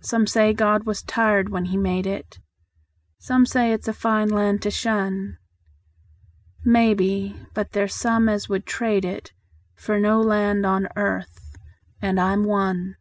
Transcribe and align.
Some 0.00 0.26
say 0.26 0.52
God 0.52 0.86
was 0.86 1.04
tired 1.04 1.50
when 1.50 1.66
He 1.66 1.76
made 1.76 2.04
it; 2.04 2.40
Some 3.20 3.46
say 3.46 3.72
it's 3.72 3.86
a 3.86 3.92
fine 3.92 4.28
land 4.28 4.60
to 4.62 4.72
shun; 4.72 5.38
Maybe; 6.64 7.36
but 7.54 7.70
there's 7.70 7.94
some 7.94 8.28
as 8.28 8.48
would 8.48 8.66
trade 8.66 9.04
it 9.04 9.32
For 9.76 10.00
no 10.00 10.20
land 10.20 10.66
on 10.66 10.88
earth 10.96 11.54
and 12.00 12.18
I'm 12.18 12.42
one. 12.42 12.96